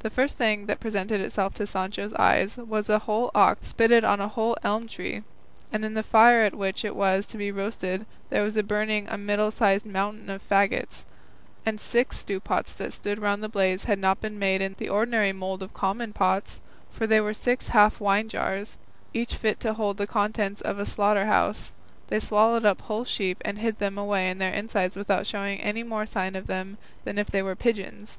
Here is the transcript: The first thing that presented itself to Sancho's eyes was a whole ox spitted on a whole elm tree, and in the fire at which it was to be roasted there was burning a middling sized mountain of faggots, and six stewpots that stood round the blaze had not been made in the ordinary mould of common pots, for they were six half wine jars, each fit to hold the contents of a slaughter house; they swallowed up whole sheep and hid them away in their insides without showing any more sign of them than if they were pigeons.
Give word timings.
The 0.00 0.10
first 0.10 0.36
thing 0.36 0.66
that 0.66 0.80
presented 0.80 1.22
itself 1.22 1.54
to 1.54 1.66
Sancho's 1.66 2.12
eyes 2.16 2.58
was 2.58 2.90
a 2.90 2.98
whole 2.98 3.30
ox 3.34 3.68
spitted 3.68 4.04
on 4.04 4.20
a 4.20 4.28
whole 4.28 4.54
elm 4.62 4.86
tree, 4.86 5.22
and 5.72 5.82
in 5.82 5.94
the 5.94 6.02
fire 6.02 6.42
at 6.42 6.54
which 6.54 6.84
it 6.84 6.94
was 6.94 7.24
to 7.24 7.38
be 7.38 7.50
roasted 7.50 8.04
there 8.28 8.42
was 8.42 8.60
burning 8.60 9.08
a 9.08 9.16
middling 9.16 9.50
sized 9.50 9.86
mountain 9.86 10.28
of 10.28 10.46
faggots, 10.46 11.06
and 11.64 11.80
six 11.80 12.18
stewpots 12.22 12.74
that 12.76 12.92
stood 12.92 13.18
round 13.18 13.42
the 13.42 13.48
blaze 13.48 13.84
had 13.84 13.98
not 13.98 14.20
been 14.20 14.38
made 14.38 14.60
in 14.60 14.74
the 14.76 14.90
ordinary 14.90 15.32
mould 15.32 15.62
of 15.62 15.72
common 15.72 16.12
pots, 16.12 16.60
for 16.92 17.06
they 17.06 17.18
were 17.22 17.32
six 17.32 17.68
half 17.68 17.98
wine 17.98 18.28
jars, 18.28 18.76
each 19.14 19.36
fit 19.36 19.58
to 19.60 19.72
hold 19.72 19.96
the 19.96 20.06
contents 20.06 20.60
of 20.60 20.78
a 20.78 20.84
slaughter 20.84 21.24
house; 21.24 21.72
they 22.08 22.20
swallowed 22.20 22.66
up 22.66 22.82
whole 22.82 23.06
sheep 23.06 23.40
and 23.42 23.56
hid 23.60 23.78
them 23.78 23.96
away 23.96 24.28
in 24.28 24.36
their 24.36 24.52
insides 24.52 24.96
without 24.96 25.26
showing 25.26 25.58
any 25.62 25.82
more 25.82 26.04
sign 26.04 26.36
of 26.36 26.46
them 26.46 26.76
than 27.04 27.16
if 27.16 27.28
they 27.28 27.40
were 27.40 27.56
pigeons. 27.56 28.18